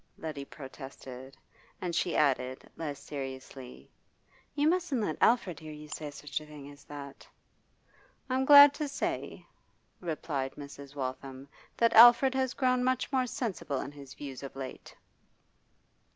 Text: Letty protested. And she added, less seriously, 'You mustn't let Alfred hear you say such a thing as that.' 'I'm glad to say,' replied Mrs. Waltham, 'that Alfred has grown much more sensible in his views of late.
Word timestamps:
Letty 0.17 0.45
protested. 0.45 1.37
And 1.79 1.93
she 1.93 2.15
added, 2.15 2.67
less 2.75 2.99
seriously, 2.99 3.91
'You 4.55 4.67
mustn't 4.67 4.99
let 4.99 5.15
Alfred 5.21 5.59
hear 5.59 5.71
you 5.73 5.87
say 5.89 6.09
such 6.09 6.41
a 6.41 6.45
thing 6.47 6.71
as 6.71 6.83
that.' 6.85 7.27
'I'm 8.27 8.43
glad 8.45 8.73
to 8.73 8.87
say,' 8.87 9.45
replied 9.99 10.55
Mrs. 10.55 10.95
Waltham, 10.95 11.47
'that 11.77 11.93
Alfred 11.93 12.33
has 12.33 12.55
grown 12.55 12.83
much 12.83 13.11
more 13.11 13.27
sensible 13.27 13.79
in 13.79 13.91
his 13.91 14.15
views 14.15 14.41
of 14.41 14.55
late. 14.55 14.95